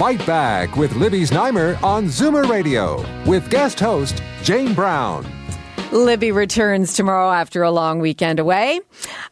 Fight 0.00 0.26
Back 0.26 0.76
with 0.76 0.94
Libby 0.94 1.24
Znaimer 1.24 1.76
on 1.82 2.06
Zoomer 2.06 2.48
Radio 2.48 3.04
with 3.26 3.50
guest 3.50 3.78
host 3.78 4.22
Jane 4.42 4.72
Brown. 4.72 5.30
Libby 5.92 6.32
returns 6.32 6.94
tomorrow 6.94 7.30
after 7.30 7.62
a 7.62 7.70
long 7.70 7.98
weekend 7.98 8.38
away. 8.40 8.80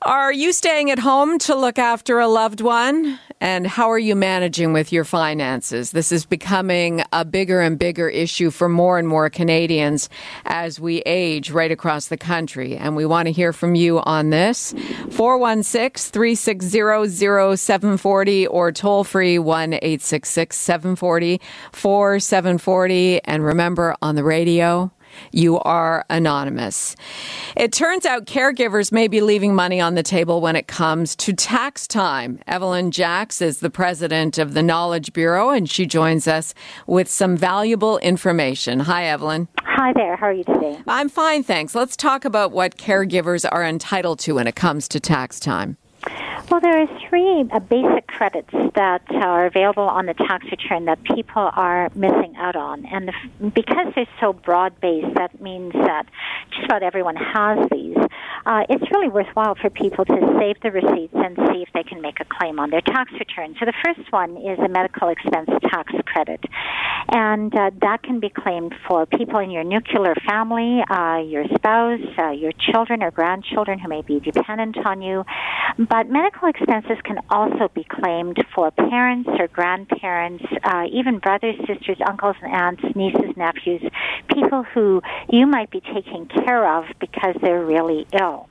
Are 0.03 0.31
you 0.31 0.53
staying 0.53 0.91
at 0.91 0.99
home 0.99 1.39
to 1.39 1.55
look 1.55 1.79
after 1.79 2.19
a 2.19 2.29
loved 2.29 2.61
one? 2.61 3.19
And 3.41 3.67
how 3.67 3.91
are 3.91 3.99
you 3.99 4.17
managing 4.17 4.73
with 4.73 4.93
your 4.93 5.05
finances? 5.05 5.93
This 5.93 6.11
is 6.11 6.27
becoming 6.27 7.03
a 7.13 7.25
bigger 7.25 7.61
and 7.61 7.79
bigger 7.79 8.09
issue 8.09 8.51
for 8.51 8.69
more 8.69 8.99
and 8.99 9.07
more 9.07 9.31
Canadians 9.31 10.09
as 10.45 10.81
we 10.81 10.99
age 11.07 11.51
right 11.51 11.71
across 11.71 12.09
the 12.09 12.17
country. 12.17 12.77
And 12.77 12.97
we 12.97 13.07
want 13.07 13.27
to 13.27 13.33
hear 13.33 13.53
from 13.53 13.75
you 13.75 14.01
on 14.01 14.31
this. 14.31 14.73
416 15.11 16.13
360 16.13 17.57
0740 17.57 18.47
or 18.49 18.73
toll 18.73 19.05
free 19.05 19.39
1 19.39 19.75
866 19.75 20.57
740 20.57 21.41
4740. 21.73 23.25
And 23.25 23.45
remember 23.45 23.95
on 24.03 24.17
the 24.17 24.25
radio, 24.25 24.91
you 25.33 25.59
are 25.61 26.05
anonymous. 26.11 26.97
It 27.57 27.73
turns 27.73 28.07
out 28.07 28.27
caregivers 28.27 28.93
may 28.93 29.09
be 29.09 29.21
leaving 29.21 29.55
money 29.55 29.81
on 29.81 29.95
the 29.95 30.03
table 30.03 30.41
when 30.41 30.57
it 30.57 30.67
comes 30.67 31.15
to 31.17 31.33
tax 31.33 31.87
time. 31.87 32.41
Evelyn 32.47 32.91
Jacks 32.91 33.41
is 33.41 33.61
the 33.61 33.71
president 33.71 34.39
of 34.39 34.55
the 34.55 34.63
Knowledge 34.63 35.13
Bureau, 35.13 35.51
and 35.51 35.69
she 35.69 35.87
joins 35.87 36.27
us 36.27 36.55
with 36.87 37.09
some 37.09 37.37
valuable 37.37 37.99
information. 37.99 38.81
Hi, 38.81 39.05
Evelyn. 39.05 39.49
Hi 39.61 39.93
there. 39.93 40.17
How 40.17 40.27
are 40.27 40.33
you 40.33 40.45
today? 40.45 40.77
I'm 40.89 41.09
fine, 41.09 41.45
thanks. 41.45 41.75
Let's 41.75 41.97
talk 41.97 42.25
about 42.25 42.51
what 42.51 42.77
caregivers 42.77 43.47
are 43.51 43.65
entitled 43.65 44.19
to 44.21 44.35
when 44.35 44.47
it 44.47 44.57
comes 44.57 44.89
to 44.89 44.99
tax 44.99 45.39
time. 45.39 45.77
Well, 46.51 46.61
there 46.61 46.83
are 46.83 46.87
three 47.09 47.45
uh, 47.53 47.61
basic 47.61 48.08
credits 48.19 48.51
that 48.75 49.03
are 49.13 49.47
available 49.47 49.85
on 49.85 50.07
the 50.07 50.15
tax 50.15 50.45
return 50.51 50.87
that 50.87 50.99
people 51.05 51.51
are 51.55 51.89
missing 51.95 52.35
out 52.37 52.57
on. 52.57 52.85
And 52.87 53.09
the, 53.09 53.51
because 53.51 53.87
they're 53.95 54.15
so 54.21 54.33
broad 54.33 54.81
based, 54.81 55.15
that 55.15 55.41
means 55.41 55.73
that 55.73 56.07
just 56.51 56.65
about 56.65 56.83
everyone 56.83 57.15
has 57.15 57.69
these. 57.71 57.97
Uh, 58.45 58.65
it's 58.69 58.91
really 58.91 59.09
worthwhile 59.09 59.55
for 59.55 59.71
people 59.71 60.05
to 60.05 60.19
save 60.41 60.57
the 60.63 60.73
receipts 60.73 61.15
and 61.15 61.37
see 61.53 61.63
if 61.63 61.69
they 61.75 61.85
can 61.85 62.01
make 62.01 62.19
a 62.19 62.25
claim 62.25 62.59
on 62.59 62.71
their 62.71 62.81
tax 62.81 63.13
return. 63.13 63.55
So 63.61 63.67
the 63.67 63.79
first 63.85 64.11
one 64.11 64.37
is 64.37 64.59
a 64.59 64.69
medical 64.69 65.11
expense 65.11 65.51
tax 65.71 65.93
credit. 66.07 66.43
And 67.11 67.55
uh, 67.55 67.71
that 67.81 68.03
can 68.03 68.19
be 68.19 68.31
claimed 68.31 68.75
for 68.87 69.07
people 69.07 69.39
in 69.39 69.51
your 69.51 69.65
nuclear 69.65 70.15
family, 70.27 70.83
uh, 70.91 71.19
your 71.19 71.45
spouse, 71.55 72.01
uh, 72.19 72.31
your 72.31 72.53
children 72.53 73.03
or 73.03 73.13
grandchildren 73.13 73.79
who 73.79 73.89
may 73.89 74.03
be 74.03 74.19
dependent 74.19 74.77
on 74.85 75.03
you. 75.03 75.25
But 75.79 76.11
medical 76.11 76.49
expenses 76.49 76.99
can 77.05 77.19
also 77.31 77.69
be 77.73 77.85
claimed 77.85 78.08
for 78.55 78.71
parents 78.71 79.29
or 79.39 79.49
grandparents, 79.49 80.45
uh, 80.65 80.85
even 80.93 81.19
brothers, 81.19 81.57
sisters, 81.67 81.99
uncles, 82.07 82.37
and 82.43 82.53
aunts, 82.53 82.83
nieces, 82.95 83.37
nephews, 83.37 83.83
people 84.33 84.63
who 84.63 85.03
you 85.31 85.47
might 85.47 85.71
be 85.71 85.81
taking 85.81 86.27
care 86.27 86.79
of 86.79 86.85
because 87.01 87.35
they're 87.43 87.65
really 87.65 88.07
ill. 88.19 88.49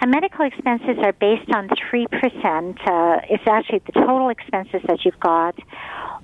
And 0.00 0.10
medical 0.10 0.46
expenses 0.46 0.96
are 1.02 1.12
based 1.12 1.50
on 1.54 1.68
3%. 1.68 2.06
Uh, 2.86 3.20
it's 3.28 3.42
actually 3.46 3.82
the 3.86 3.92
total 3.92 4.28
expenses 4.30 4.80
that 4.86 5.04
you've 5.04 5.20
got 5.20 5.54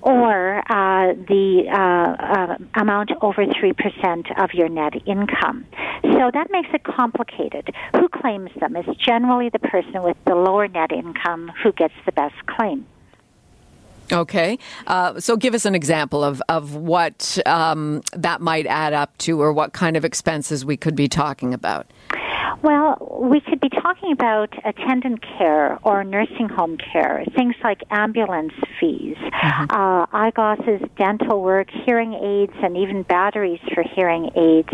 or 0.07 0.59
uh, 0.71 1.13
the 1.27 1.65
uh, 1.67 1.75
uh, 1.75 2.57
amount 2.79 3.11
over 3.21 3.45
3% 3.45 4.41
of 4.41 4.53
your 4.53 4.69
net 4.69 4.93
income. 5.05 5.65
So 6.01 6.31
that 6.33 6.47
makes 6.49 6.69
it 6.73 6.85
complicated. 6.85 7.75
Who 7.91 8.07
claims 8.07 8.49
them? 8.57 8.77
It's 8.77 8.97
generally 8.97 9.49
the 9.49 9.59
person 9.59 10.03
with 10.03 10.15
the 10.25 10.35
lower 10.35 10.69
net 10.69 10.93
income 10.93 11.51
who 11.61 11.73
gets 11.73 11.93
the 12.05 12.13
best 12.13 12.35
claim. 12.45 12.85
Okay. 14.09 14.57
Uh, 14.85 15.19
so 15.19 15.35
give 15.35 15.53
us 15.53 15.65
an 15.65 15.75
example 15.75 16.23
of, 16.23 16.41
of 16.47 16.75
what 16.75 17.37
um, 17.45 18.01
that 18.13 18.39
might 18.39 18.65
add 18.65 18.93
up 18.93 19.17
to 19.17 19.41
or 19.41 19.51
what 19.51 19.73
kind 19.73 19.97
of 19.97 20.05
expenses 20.05 20.63
we 20.63 20.77
could 20.77 20.95
be 20.95 21.09
talking 21.09 21.53
about. 21.53 21.91
Well, 22.63 23.19
we 23.21 23.39
could 23.39 23.59
be 23.59 23.69
talking 23.69 24.11
about 24.11 24.49
attendant 24.65 25.23
care 25.37 25.77
or 25.83 26.03
nursing 26.03 26.49
home 26.49 26.77
care, 26.77 27.23
things 27.35 27.55
like 27.63 27.81
ambulance 27.91 28.53
fees, 28.79 29.15
mm-hmm. 29.17 29.65
uh, 29.69 30.05
eyeglasses, 30.11 30.81
dental 30.97 31.41
work, 31.41 31.69
hearing 31.85 32.13
aids, 32.13 32.53
and 32.63 32.75
even 32.75 33.03
batteries 33.03 33.59
for 33.73 33.83
hearing 33.83 34.31
aids, 34.35 34.69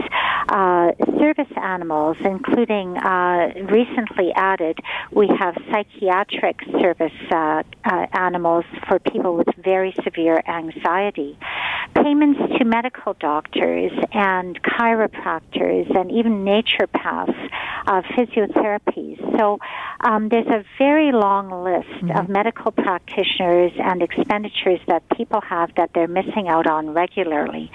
uh, 0.50 0.92
service 1.20 1.52
animals, 1.58 2.18
including 2.24 2.98
uh, 2.98 3.52
recently 3.70 4.32
added, 4.36 4.78
we 5.12 5.30
have 5.40 5.56
psychiatric 5.72 6.60
service 6.80 7.12
uh, 7.32 7.64
uh, 7.86 8.06
animals 8.14 8.66
for 8.88 9.00
people 9.00 9.36
with 9.36 9.48
very 9.58 9.94
severe 10.04 10.42
anxiety, 10.48 11.38
payments 11.96 12.40
to 12.58 12.66
medical 12.66 13.14
doctors 13.20 13.92
and 14.14 14.62
chiropractors, 14.64 15.94
and 15.98 16.12
even 16.12 16.44
naturopaths 16.46 17.50
of 17.88 18.04
physiotherapies. 18.06 19.20
So 19.38 19.60
um, 20.02 20.30
there's 20.30 20.48
a 20.48 20.64
very 20.78 21.12
long 21.12 21.50
list 21.64 21.90
mm-hmm. 21.90 22.18
of 22.18 22.30
medical 22.30 22.72
practitioners 22.72 23.72
and 23.78 24.02
expenditures 24.02 24.80
that 24.88 25.04
people 25.18 25.42
have 25.42 25.74
that 25.76 25.92
they're 25.94 26.08
missing 26.08 26.48
out 26.48 26.68
on 26.68 26.94
regularly. 26.94 27.72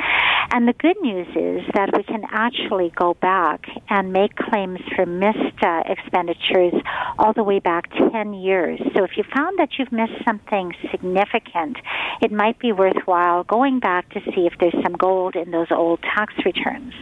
And 0.51 0.67
the 0.67 0.73
good 0.73 0.97
news 1.03 1.29
is 1.29 1.63
that 1.75 1.91
we 1.95 2.03
can 2.03 2.23
actually 2.31 2.91
go 2.97 3.15
back 3.15 3.67
and 3.91 4.13
make 4.13 4.35
claims 4.35 4.81
for 4.97 5.05
missed 5.05 5.63
uh, 5.63 5.83
expenditures 5.87 6.73
all 7.19 7.35
the 7.35 7.43
way 7.43 7.59
back 7.59 7.91
10 8.13 8.33
years. 8.33 8.81
So 8.95 9.05
if 9.05 9.17
you 9.17 9.25
found 9.35 9.59
that 9.59 9.79
you've 9.79 9.93
missed 9.93 10.25
something 10.25 10.73
significant, 10.91 11.77
it 12.23 12.33
might 12.33 12.59
be 12.59 12.73
worthwhile 12.73 13.45
going 13.45 13.79
back 13.79 14.09
to 14.11 14.21
see 14.35 14.47
if 14.47 14.55
there's 14.59 14.75
some 14.83 14.95
gold 14.95 15.37
in 15.37 15.51
those 15.51 15.69
old 15.71 16.01
tax 16.03 16.33
returns. 16.45 16.95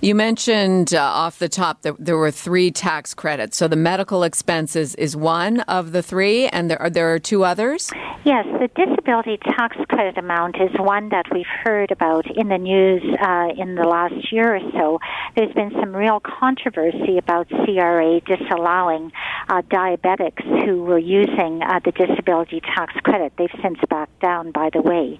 You 0.00 0.14
mentioned 0.14 0.92
uh, 0.92 1.00
off 1.00 1.38
the 1.38 1.48
top 1.48 1.82
that 1.82 1.94
there 1.98 2.16
were 2.16 2.32
three 2.32 2.70
tax 2.70 3.14
credits. 3.14 3.56
So 3.56 3.68
the 3.68 3.76
medical 3.76 4.24
expenses 4.24 4.94
is 4.96 5.16
one 5.16 5.60
of 5.60 5.92
the 5.92 6.02
three, 6.02 6.48
and 6.48 6.70
there 6.70 6.80
are, 6.82 6.90
there 6.90 7.12
are 7.14 7.18
two 7.18 7.44
others? 7.44 7.90
Yes, 8.24 8.44
the 8.60 8.68
disability 9.08 9.38
tax 9.38 9.74
credit 9.88 10.18
amount 10.18 10.56
is 10.56 10.70
one 10.78 11.08
that 11.08 11.24
we've 11.32 11.46
heard 11.64 11.90
about 11.90 12.26
in 12.36 12.48
the 12.48 12.58
news 12.58 13.02
uh, 13.18 13.48
in 13.56 13.74
the 13.74 13.84
last 13.84 14.30
year 14.30 14.56
or 14.56 14.60
so. 14.72 14.98
There's 15.34 15.52
been 15.54 15.70
some 15.80 15.96
real 15.96 16.20
controversy 16.20 17.16
about 17.16 17.48
CRA 17.48 18.20
disallowing 18.20 19.10
uh, 19.48 19.62
diabetics 19.62 20.44
who 20.66 20.82
were 20.82 20.98
using 20.98 21.62
uh, 21.62 21.80
the 21.82 21.92
disability 21.92 22.60
tax 22.60 22.92
credit. 23.02 23.32
They've 23.38 23.48
since 23.62 23.78
backed 23.88 24.20
down, 24.20 24.52
by 24.52 24.68
the 24.70 24.82
way. 24.82 25.18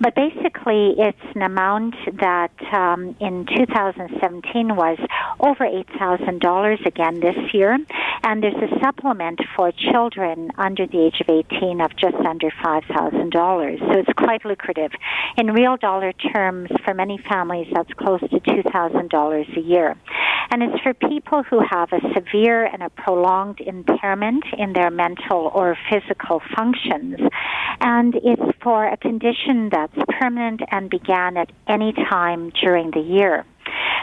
But 0.00 0.14
basically, 0.14 0.94
it's 0.98 1.18
an 1.34 1.42
amount 1.42 1.94
that 2.20 2.52
um, 2.72 3.16
in 3.20 3.46
2017 3.46 4.76
was 4.76 4.98
over 5.40 5.64
$8,000 5.64 6.86
again 6.86 7.20
this 7.20 7.36
year. 7.52 7.78
And 8.24 8.42
there's 8.42 8.54
a 8.54 8.80
supplement 8.80 9.40
for 9.54 9.70
children 9.72 10.50
under 10.56 10.86
the 10.86 10.98
age 10.98 11.20
of 11.20 11.28
18 11.28 11.80
of 11.80 11.94
just 11.96 12.16
under 12.16 12.50
$5,000. 12.50 13.78
So 13.78 13.98
it's 13.98 14.12
quite 14.16 14.44
lucrative. 14.44 14.92
In 15.36 15.52
real 15.52 15.76
dollar 15.76 16.12
terms, 16.12 16.70
for 16.84 16.94
many 16.94 17.18
families, 17.28 17.68
that's 17.72 17.92
close 17.92 18.20
to 18.20 18.40
$2,000 18.40 19.56
a 19.56 19.60
year. 19.60 19.96
And 20.54 20.62
it's 20.62 20.80
for 20.84 20.94
people 20.94 21.42
who 21.42 21.58
have 21.68 21.88
a 21.92 21.98
severe 22.14 22.64
and 22.64 22.80
a 22.80 22.88
prolonged 22.88 23.58
impairment 23.58 24.44
in 24.56 24.72
their 24.72 24.88
mental 24.88 25.50
or 25.52 25.76
physical 25.90 26.40
functions. 26.56 27.18
And 27.80 28.14
it's 28.14 28.56
for 28.62 28.86
a 28.86 28.96
condition 28.96 29.68
that's 29.72 29.96
permanent 30.20 30.60
and 30.70 30.88
began 30.88 31.36
at 31.38 31.50
any 31.66 31.92
time 31.92 32.52
during 32.62 32.92
the 32.92 33.00
year. 33.00 33.44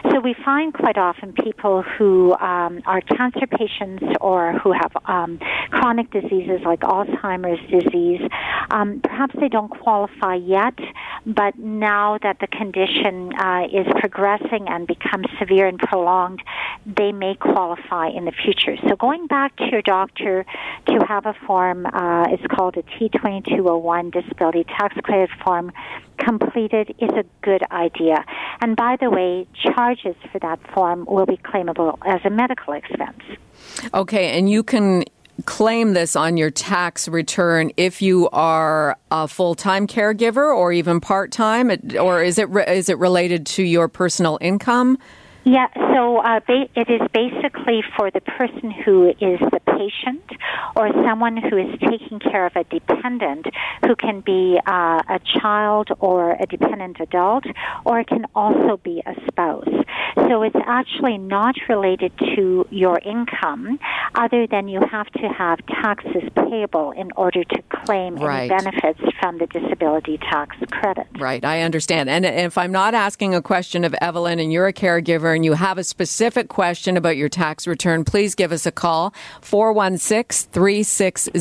So 0.10 0.20
we 0.20 0.36
find 0.44 0.74
quite 0.74 0.98
often 0.98 1.32
people 1.32 1.84
who 1.84 2.34
um, 2.34 2.82
are 2.86 3.02
cancer 3.02 3.48
patients 3.48 4.04
or 4.20 4.54
who 4.60 4.74
have 4.74 4.92
um, 5.06 5.40
chronic 5.70 6.12
diseases 6.12 6.62
like 6.66 6.82
Alzheimer's 6.82 7.62
disease. 7.70 8.22
Um, 8.72 9.00
perhaps 9.04 9.36
they 9.40 9.48
don't 9.48 9.70
qualify 9.70 10.36
yet, 10.36 10.74
but 11.26 11.58
now 11.58 12.18
that 12.24 12.40
the 12.40 12.48
condition 12.48 13.34
uh, 13.34 13.68
is 13.72 13.86
progressing 14.00 14.68
and 14.68 14.88
becomes 14.88 15.28
severe 15.40 15.68
and 15.68 15.80
prolonged, 15.80 16.42
they 16.86 17.12
may 17.12 17.36
qualify 17.36 18.08
in 18.08 18.26
the 18.26 18.32
future. 18.32 18.76
So 18.88 18.96
going 18.96 19.28
back 19.28 19.56
to 19.58 19.66
your 19.72 19.82
doctor 19.82 20.46
to 20.88 21.06
have 21.08 21.26
a 21.26 21.36
form, 21.46 21.86
uh, 21.86 22.26
it's 22.30 22.46
called 22.48 22.78
a 22.78 22.84
T2201 22.84 24.12
disability 24.12 24.64
tax 24.64 24.96
credit 25.04 25.30
form 25.44 25.72
completed 26.18 26.94
is 27.00 27.10
a 27.12 27.24
good 27.42 27.64
idea. 27.72 28.24
And 28.62 28.76
by 28.76 28.96
the 29.00 29.10
way, 29.10 29.48
charges 29.60 30.16
for 30.32 30.40
that 30.40 30.60
form 30.74 31.06
will 31.06 31.26
be 31.26 31.38
claimable 31.38 31.98
as 32.06 32.22
a 32.26 32.30
medical 32.30 32.74
expense. 32.74 33.24
Okay, 33.94 34.38
and 34.38 34.50
you 34.50 34.64
can 34.64 35.04
claim 35.42 35.94
this 35.94 36.16
on 36.16 36.38
your 36.38 36.52
tax 36.52 37.08
return 37.08 37.72
if 37.78 38.02
you 38.02 38.30
are 38.30 38.98
a 39.12 39.28
full-time 39.28 39.88
caregiver 39.88 40.56
or 40.56 40.72
even 40.72 41.00
part-time 41.00 41.72
or 42.00 42.24
is 42.24 42.38
it 42.38 42.50
is 42.68 42.90
it 42.90 42.98
related 42.98 43.46
to 43.46 43.64
your 43.64 43.88
personal 43.88 44.38
income? 44.42 44.98
Yeah, 45.44 45.68
so 45.94 46.18
uh, 46.18 46.40
ba- 46.46 46.70
it 46.76 46.90
is 46.90 47.02
basically 47.14 47.84
for 47.98 48.12
the 48.12 48.22
person 48.22 48.70
who 48.70 49.10
is 49.10 49.40
the 49.40 49.60
patient 49.82 50.24
or 50.76 50.90
someone 51.06 51.38
who 51.38 51.58
is 51.58 51.80
taking 51.80 52.20
care 52.20 52.46
of 52.46 52.56
a 52.56 52.64
dependent 52.66 53.46
who 53.86 53.96
can 53.96 54.22
be 54.22 54.60
uh, 54.66 55.02
a 55.10 55.20
child 55.40 55.90
or 56.00 56.32
a 56.40 56.46
dependent 56.46 56.98
adult, 57.00 57.46
or 57.86 58.00
it 58.00 58.08
can 58.08 58.26
also 58.36 58.78
be 58.78 59.02
a 59.06 59.16
spouse. 59.28 59.68
So 60.16 60.44
it's 60.44 60.64
actually 60.66 61.18
not 61.18 61.56
related 61.70 62.12
to 62.36 62.66
your 62.70 63.00
income, 63.00 63.80
other 64.16 64.46
than 64.48 64.68
you 64.68 64.82
have 64.92 65.10
to 65.12 65.28
have 65.28 65.60
taxes 65.68 66.24
payable 66.36 66.92
in 66.92 67.12
order 67.16 67.44
to 67.44 67.62
claim 67.70 68.16
right. 68.16 68.52
any 68.52 68.64
benefits 68.64 69.00
from 69.20 69.38
the 69.38 69.48
disability 69.48 70.18
tax 70.18 70.56
credit. 70.72 71.08
Right, 71.18 71.44
I 71.44 71.62
understand. 71.62 72.10
And 72.10 72.26
if 72.26 72.58
I'm 72.58 72.72
not 72.72 72.94
asking 72.94 73.36
a 73.36 73.42
question 73.42 73.84
of 73.84 73.96
Evelyn 74.02 74.40
and 74.40 74.52
you're 74.52 74.68
a 74.68 74.74
caregiver 74.74 75.36
and 75.36 75.46
you 75.46 75.54
have 75.54 75.78
a 75.78 75.84
specific 75.84 76.50
question 76.50 76.98
about 76.98 77.18
your 77.18 77.30
tax 77.30 77.68
return, 77.68 78.04
please 78.04 78.36
give 78.36 78.52
us 78.52 78.66
a 78.66 78.72
call 78.72 79.14
416 79.74 80.52
360 80.52 81.32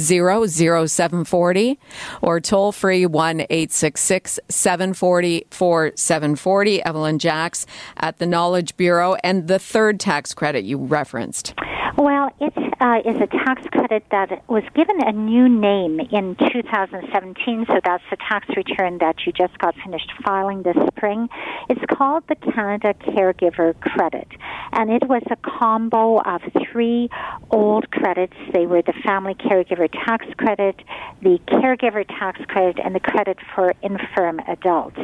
0740 0.87 1.79
or 2.23 2.41
toll 2.41 2.71
free 2.71 3.07
1 3.07 3.41
866 3.41 4.39
740 4.49 5.47
4740. 5.51 6.83
Evelyn 6.85 7.19
Jacks 7.19 7.67
at 7.97 8.19
the 8.19 8.27
Knowledge 8.27 8.77
Bureau 8.77 9.17
and 9.25 9.49
the 9.49 9.59
third 9.59 9.99
tax 9.99 10.33
credit 10.33 10.65
you 10.65 10.79
referenced. 10.79 11.55
Well, 11.99 12.31
it 12.41 12.55
uh, 12.81 13.01
is 13.05 13.17
a 13.21 13.27
tax 13.27 13.63
credit 13.71 14.03
that 14.11 14.43
was 14.49 14.63
given 14.75 14.97
a 15.03 15.13
new 15.13 15.49
name 15.49 16.01
in 16.01 16.35
2017, 16.37 17.67
so 17.69 17.75
that's 17.85 18.03
the 18.11 18.17
tax 18.17 18.49
return 18.57 18.99
that 18.99 19.17
you 19.27 19.33
just 19.33 19.57
got 19.59 19.75
finished 19.85 20.11
filing 20.25 20.63
this 20.63 20.77
spring. 20.89 21.29
It's 21.69 21.81
called 21.93 22.25
the 22.29 22.37
Canada 22.37 22.95
Caregiver 22.95 23.79
Credit, 23.81 24.29
and 24.73 24.91
it 24.91 25.07
was 25.07 25.23
a 25.31 25.37
combo 25.37 26.21
of 26.21 26.41
three 26.73 27.11
old 27.51 27.91
credits. 27.91 28.35
They 28.55 28.65
were 28.67 28.81
the 28.81 28.95
Family 29.05 29.35
Caregiver 29.35 29.91
Tax 29.93 30.25
Credit, 30.39 30.77
the 31.21 31.39
Caregiver 31.49 32.07
Tax 32.09 32.41
Credit, 32.49 32.79
and 32.83 32.95
the 32.95 33.01
credit 33.01 33.37
for 33.55 33.75
infirm 33.83 34.41
adults. 34.49 35.01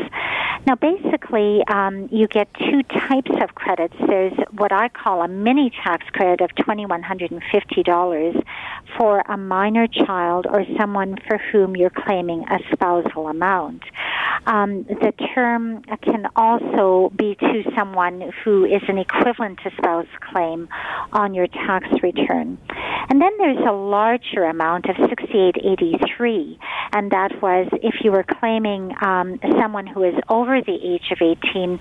Now, 0.65 0.75
basically, 0.75 1.63
um, 1.69 2.09
you 2.11 2.27
get 2.27 2.49
two 2.55 2.83
types 2.85 3.31
of 3.43 3.55
credits. 3.55 3.95
There's 4.07 4.33
what 4.53 4.73
I 4.73 4.89
call 4.89 5.23
a 5.23 5.29
mini 5.29 5.71
tax 5.71 6.07
credit 6.11 6.41
of 6.41 6.51
$2,150 6.57 8.45
for 8.97 9.21
a 9.29 9.37
minor 9.37 9.87
child 9.87 10.47
or 10.49 10.65
someone 10.79 11.17
for 11.27 11.39
whom 11.39 11.77
you're 11.77 11.91
claiming 11.91 12.45
a 12.49 12.59
spousal 12.73 13.29
amount. 13.29 13.83
Um, 14.47 14.85
the 14.85 15.13
term 15.35 15.83
can 16.03 16.27
also 16.37 17.13
be 17.17 17.35
to 17.37 17.63
someone 17.77 18.33
who 18.45 18.65
is 18.65 18.83
an 18.89 18.99
equivalent 18.99 19.61
to 19.65 19.71
spouse 19.77 20.07
claim 20.21 20.69
on 21.13 21.35
your 21.35 21.47
tax 21.49 21.87
return. 22.03 22.59
And 23.09 23.21
then 23.21 23.31
there's 23.39 23.65
a 23.67 23.73
larger 23.73 24.45
amount 24.45 24.87
of 24.87 24.97
6883, 24.97 26.59
and 26.93 27.11
that 27.13 27.41
was 27.41 27.69
if 27.83 28.03
you 28.03 28.11
were 28.11 28.25
claiming 28.25 28.93
um, 29.01 29.39
someone 29.61 29.87
who 29.87 30.03
is 30.03 30.15
over 30.29 30.61
the 30.61 30.75
age 30.75 31.13
of 31.13 31.19
18, 31.21 31.79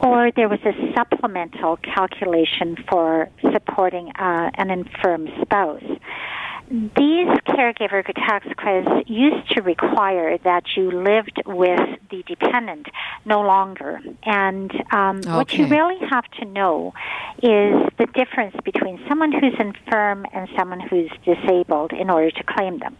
or 0.00 0.30
there 0.36 0.48
was 0.48 0.60
a 0.64 0.72
supplemental 0.94 1.78
calculation 1.78 2.76
for 2.88 3.28
supporting 3.52 4.10
uh, 4.18 4.50
an 4.54 4.70
infirm 4.70 5.28
spouse. 5.42 5.82
These 6.70 7.28
caregiver 7.46 8.04
tax 8.14 8.46
credits 8.56 9.08
used 9.08 9.48
to 9.56 9.62
require 9.62 10.36
that 10.38 10.64
you 10.76 10.90
lived 10.90 11.42
with 11.46 11.80
the 12.10 12.22
dependent 12.26 12.88
no 13.24 13.40
longer. 13.40 14.00
And 14.24 14.70
um, 14.92 15.18
okay. 15.18 15.34
what 15.34 15.52
you 15.54 15.66
really 15.66 15.98
have 16.10 16.24
to 16.40 16.44
know 16.44 16.92
is 17.38 17.88
the 17.98 18.06
difference 18.14 18.54
between 18.64 19.00
someone 19.08 19.32
who's 19.32 19.54
infirm 19.58 20.26
and 20.34 20.48
someone 20.58 20.80
who's 20.80 21.10
disabled 21.24 21.92
in 21.92 22.10
order 22.10 22.30
to 22.30 22.44
claim 22.44 22.78
them. 22.80 22.96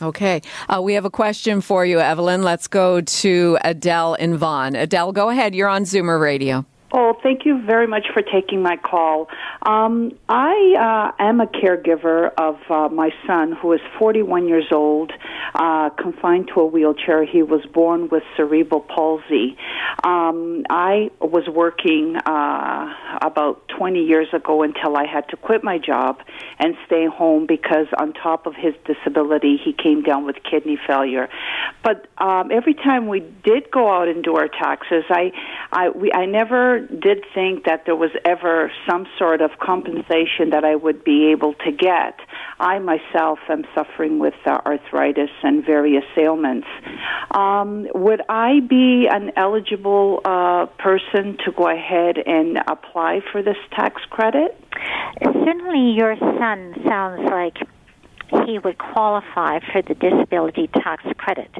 Okay. 0.00 0.42
Uh, 0.68 0.80
we 0.82 0.94
have 0.94 1.04
a 1.04 1.10
question 1.10 1.60
for 1.60 1.86
you, 1.86 2.00
Evelyn. 2.00 2.42
Let's 2.42 2.66
go 2.66 3.00
to 3.00 3.58
Adele 3.62 4.14
in 4.14 4.36
Vaughan. 4.36 4.74
Adele, 4.74 5.12
go 5.12 5.28
ahead. 5.28 5.54
You're 5.54 5.68
on 5.68 5.84
Zoomer 5.84 6.20
Radio. 6.20 6.66
Oh, 6.94 7.16
thank 7.22 7.46
you 7.46 7.62
very 7.64 7.86
much 7.86 8.08
for 8.12 8.20
taking 8.20 8.60
my 8.60 8.76
call. 8.76 9.28
Um, 9.62 10.12
I 10.28 11.12
uh, 11.18 11.22
am 11.22 11.40
a 11.40 11.46
caregiver 11.46 12.30
of 12.36 12.56
uh, 12.68 12.90
my 12.92 13.08
son, 13.26 13.52
who 13.52 13.72
is 13.72 13.80
41 13.98 14.46
years 14.46 14.66
old, 14.70 15.10
uh, 15.54 15.88
confined 15.90 16.50
to 16.52 16.60
a 16.60 16.66
wheelchair. 16.66 17.24
He 17.24 17.42
was 17.42 17.64
born 17.72 18.10
with 18.10 18.22
cerebral 18.36 18.82
palsy. 18.82 19.56
Um, 20.04 20.66
I 20.68 21.10
was 21.18 21.48
working 21.48 22.16
uh, 22.16 22.94
about 23.22 23.66
20 23.82 23.98
years 24.04 24.28
ago 24.32 24.62
until 24.62 24.96
I 24.96 25.06
had 25.06 25.28
to 25.30 25.36
quit 25.36 25.64
my 25.64 25.76
job 25.76 26.20
and 26.60 26.76
stay 26.86 27.06
home 27.08 27.46
because, 27.48 27.88
on 27.98 28.12
top 28.12 28.46
of 28.46 28.54
his 28.54 28.74
disability, 28.86 29.56
he 29.56 29.72
came 29.72 30.04
down 30.04 30.24
with 30.24 30.36
kidney 30.48 30.78
failure. 30.86 31.28
But 31.82 32.06
um, 32.16 32.52
every 32.52 32.74
time 32.74 33.08
we 33.08 33.18
did 33.42 33.72
go 33.72 33.92
out 33.92 34.06
and 34.06 34.22
do 34.22 34.36
our 34.36 34.46
taxes, 34.46 35.02
I, 35.10 35.32
I, 35.72 35.88
we, 35.88 36.12
I 36.12 36.26
never 36.26 36.78
did 36.78 37.24
think 37.34 37.64
that 37.64 37.84
there 37.84 37.96
was 37.96 38.12
ever 38.24 38.70
some 38.88 39.08
sort 39.18 39.40
of 39.40 39.50
compensation 39.58 40.50
that 40.50 40.64
I 40.64 40.76
would 40.76 41.02
be 41.02 41.32
able 41.32 41.54
to 41.54 41.72
get. 41.72 42.20
I 42.60 42.78
myself 42.78 43.38
am 43.48 43.64
suffering 43.74 44.18
with 44.18 44.34
uh, 44.46 44.58
arthritis 44.64 45.30
and 45.42 45.64
various 45.64 46.04
ailments. 46.16 46.66
Um, 47.30 47.86
would 47.94 48.22
I 48.28 48.60
be 48.60 49.08
an 49.10 49.32
eligible 49.36 50.20
uh, 50.24 50.66
person 50.78 51.36
to 51.44 51.52
go 51.52 51.68
ahead 51.68 52.18
and 52.18 52.58
apply 52.66 53.20
for 53.30 53.42
this 53.42 53.56
tax 53.72 54.02
credit? 54.10 54.58
Certainly, 55.22 55.94
your 55.96 56.16
son 56.18 56.74
sounds 56.86 57.22
like 57.30 57.56
he 58.46 58.58
would 58.58 58.78
qualify 58.78 59.60
for 59.72 59.82
the 59.82 59.94
disability 59.94 60.68
tax 60.68 61.04
credit. 61.18 61.50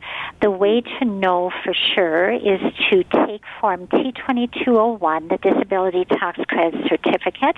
The 0.41 0.51
way 0.51 0.81
to 0.81 1.05
know 1.05 1.51
for 1.65 1.75
sure 1.95 2.33
is 2.33 2.61
to 2.91 3.05
take 3.27 3.43
Form 3.61 3.87
T2201, 3.89 5.29
the 5.29 5.39
Disability 5.39 6.05
Tax 6.05 6.41
Credit 6.49 6.81
Certificate, 6.89 7.57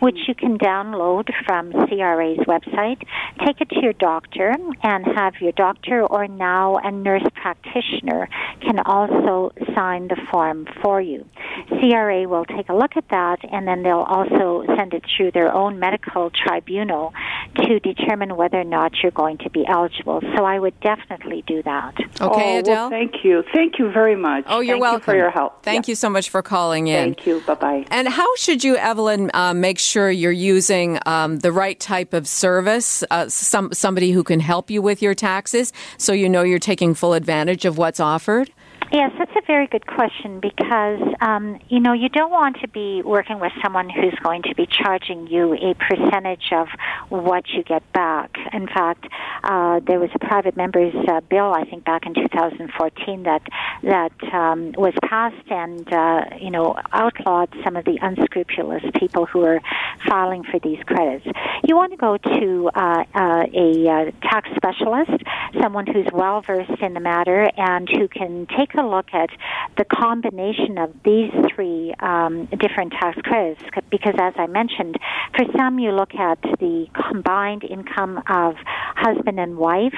which 0.00 0.18
you 0.28 0.34
can 0.34 0.58
download 0.58 1.30
from 1.46 1.72
CRA's 1.72 2.38
website. 2.46 3.02
Take 3.44 3.60
it 3.60 3.70
to 3.70 3.80
your 3.82 3.92
doctor 3.94 4.54
and 4.82 5.06
have 5.16 5.34
your 5.40 5.52
doctor 5.52 6.04
or 6.04 6.26
now 6.28 6.76
a 6.76 6.90
nurse 6.90 7.26
practitioner 7.34 8.28
can 8.60 8.80
also 8.80 9.52
sign 9.74 10.08
the 10.08 10.16
form 10.30 10.66
for 10.82 11.00
you. 11.00 11.24
CRA 11.68 12.28
will 12.28 12.44
take 12.44 12.68
a 12.68 12.74
look 12.74 12.96
at 12.96 13.08
that 13.10 13.38
and 13.50 13.66
then 13.66 13.82
they'll 13.82 13.98
also 13.98 14.64
send 14.76 14.94
it 14.94 15.04
through 15.16 15.30
their 15.32 15.52
own 15.52 15.78
medical 15.78 16.30
tribunal 16.30 17.12
to 17.56 17.80
determine 17.80 18.36
whether 18.36 18.60
or 18.60 18.64
not 18.64 18.92
you're 19.02 19.12
going 19.12 19.38
to 19.38 19.50
be 19.50 19.64
eligible. 19.66 20.20
So 20.36 20.44
I 20.44 20.58
would 20.58 20.78
definitely 20.80 21.42
do 21.46 21.62
that. 21.62 21.94
Okay, 22.20 22.56
oh, 22.56 22.58
Adele. 22.58 22.74
Well, 22.74 22.90
thank 22.90 23.24
you. 23.24 23.42
Thank 23.54 23.78
you 23.78 23.90
very 23.90 24.16
much. 24.16 24.44
Oh, 24.46 24.60
you're 24.60 24.74
thank 24.74 24.82
welcome. 24.82 25.00
You 25.00 25.04
for 25.04 25.16
your 25.16 25.30
help. 25.30 25.62
Thank 25.62 25.86
yeah. 25.86 25.92
you 25.92 25.96
so 25.96 26.10
much 26.10 26.30
for 26.30 26.42
calling 26.42 26.88
in. 26.88 27.14
Thank 27.14 27.26
you. 27.26 27.40
Bye 27.46 27.54
bye. 27.54 27.86
And 27.90 28.08
how 28.08 28.34
should 28.36 28.64
you, 28.64 28.76
Evelyn, 28.76 29.30
uh, 29.34 29.54
make 29.54 29.78
sure 29.78 30.10
you're 30.10 30.32
using 30.32 30.98
um, 31.06 31.38
the 31.38 31.52
right 31.52 31.78
type 31.78 32.14
of 32.14 32.26
service, 32.26 33.04
uh, 33.10 33.28
some 33.28 33.72
somebody 33.72 34.12
who 34.12 34.22
can 34.22 34.40
help 34.40 34.70
you 34.70 34.82
with 34.82 35.02
your 35.02 35.14
taxes, 35.14 35.72
so 35.98 36.12
you 36.12 36.28
know 36.28 36.42
you're 36.42 36.58
taking 36.58 36.94
full 36.94 37.14
advantage 37.14 37.64
of 37.64 37.78
what's 37.78 38.00
offered? 38.00 38.50
Yes, 38.92 39.10
that's 39.18 39.32
a 39.34 39.42
very 39.46 39.66
good 39.66 39.86
question 39.86 40.38
because 40.38 41.00
um, 41.20 41.58
you 41.68 41.80
know 41.80 41.92
you 41.92 42.08
don't 42.08 42.30
want 42.30 42.60
to 42.60 42.68
be 42.68 43.02
working 43.02 43.40
with 43.40 43.52
someone 43.60 43.90
who's 43.90 44.14
going 44.22 44.42
to 44.42 44.54
be 44.54 44.64
charging 44.64 45.26
you 45.26 45.54
a 45.54 45.74
percentage 45.74 46.52
of 46.52 46.68
what 47.08 47.48
you 47.48 47.64
get 47.64 47.82
back. 47.92 48.30
In 48.52 48.68
fact, 48.68 49.06
uh, 49.42 49.80
there 49.80 49.98
was 49.98 50.10
a 50.14 50.20
private 50.20 50.56
member's 50.56 50.94
uh, 51.08 51.20
bill 51.22 51.52
I 51.52 51.64
think 51.64 51.84
back 51.84 52.06
in 52.06 52.14
2014 52.14 53.24
that 53.24 53.42
that 53.82 54.12
um, 54.32 54.72
was 54.78 54.94
passed 55.02 55.50
and 55.50 55.92
uh, 55.92 56.24
you 56.40 56.50
know 56.50 56.76
outlawed 56.92 57.52
some 57.64 57.74
of 57.74 57.84
the 57.84 57.98
unscrupulous 58.00 58.84
people 58.94 59.26
who 59.26 59.44
are 59.44 59.60
filing 60.08 60.44
for 60.44 60.58
these 60.60 60.78
credits. 60.84 61.26
You 61.64 61.76
want 61.76 61.92
to 61.92 61.96
go 61.96 62.16
to 62.16 62.70
uh, 62.74 63.04
uh, 63.14 63.44
a 63.54 63.88
uh, 63.88 64.10
tax 64.22 64.48
specialist, 64.56 65.22
someone 65.60 65.86
who's 65.86 66.06
well 66.12 66.42
versed 66.42 66.80
in 66.80 66.94
the 66.94 67.00
matter 67.00 67.50
and 67.56 67.88
who 67.88 68.08
can 68.08 68.46
take 68.56 68.74
a 68.74 68.82
look 68.82 69.06
at 69.12 69.30
the 69.76 69.84
combination 69.84 70.78
of 70.78 70.92
these 71.04 71.32
three 71.54 71.94
um, 72.00 72.46
different 72.58 72.92
tax 72.92 73.18
credits. 73.22 73.62
Because, 73.90 74.14
as 74.20 74.34
I 74.36 74.46
mentioned, 74.46 74.96
for 75.36 75.44
some 75.56 75.78
you 75.78 75.92
look 75.92 76.14
at 76.14 76.40
the 76.42 76.86
combined 77.10 77.64
income 77.64 78.22
of 78.28 78.54
husband 78.96 79.38
and 79.38 79.56
wife. 79.56 79.94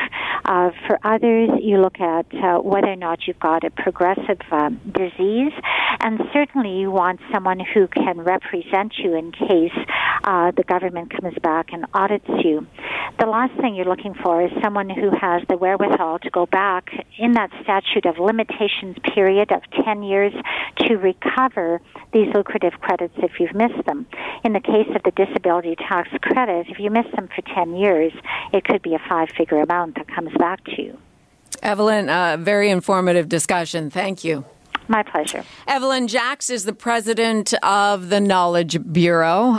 Uh, 0.48 0.70
for 0.86 0.98
others, 1.04 1.50
you 1.60 1.76
look 1.78 2.00
at 2.00 2.24
uh, 2.34 2.56
whether 2.58 2.88
or 2.88 2.96
not 2.96 3.26
you've 3.26 3.38
got 3.38 3.64
a 3.64 3.70
progressive 3.70 4.40
um, 4.50 4.80
disease, 4.94 5.52
and 6.00 6.18
certainly 6.32 6.80
you 6.80 6.90
want 6.90 7.20
someone 7.30 7.60
who 7.60 7.86
can 7.86 8.18
represent 8.18 8.94
you 8.96 9.14
in 9.14 9.30
case 9.30 9.76
uh, 10.28 10.50
the 10.50 10.62
government 10.62 11.10
comes 11.10 11.34
back 11.42 11.72
and 11.72 11.86
audits 11.94 12.28
you. 12.44 12.66
The 13.18 13.24
last 13.24 13.58
thing 13.60 13.74
you're 13.74 13.86
looking 13.86 14.12
for 14.12 14.44
is 14.44 14.50
someone 14.62 14.90
who 14.90 15.10
has 15.18 15.42
the 15.48 15.56
wherewithal 15.56 16.18
to 16.18 16.30
go 16.30 16.44
back 16.44 16.90
in 17.16 17.32
that 17.32 17.50
statute 17.62 18.04
of 18.04 18.18
limitations 18.18 18.96
period 19.14 19.50
of 19.50 19.62
10 19.82 20.02
years 20.02 20.34
to 20.80 20.96
recover 20.96 21.80
these 22.12 22.28
lucrative 22.34 22.74
credits 22.74 23.14
if 23.16 23.40
you've 23.40 23.54
missed 23.54 23.86
them. 23.86 24.06
In 24.44 24.52
the 24.52 24.60
case 24.60 24.88
of 24.94 25.02
the 25.02 25.12
disability 25.12 25.74
tax 25.76 26.10
credit, 26.20 26.66
if 26.68 26.78
you 26.78 26.90
miss 26.90 27.06
them 27.16 27.28
for 27.34 27.40
10 27.54 27.74
years, 27.74 28.12
it 28.52 28.64
could 28.64 28.82
be 28.82 28.94
a 28.94 29.00
five 29.08 29.30
figure 29.30 29.62
amount 29.62 29.94
that 29.94 30.08
comes 30.08 30.30
back 30.38 30.62
to 30.64 30.82
you. 30.82 30.98
Evelyn, 31.62 32.10
uh, 32.10 32.36
very 32.38 32.68
informative 32.68 33.30
discussion. 33.30 33.88
Thank 33.88 34.24
you. 34.24 34.44
My 34.88 35.02
pleasure. 35.02 35.44
Evelyn 35.66 36.06
Jacks 36.06 36.50
is 36.50 36.64
the 36.64 36.74
president 36.74 37.54
of 37.62 38.10
the 38.10 38.20
Knowledge 38.20 38.78
Bureau. 38.92 39.58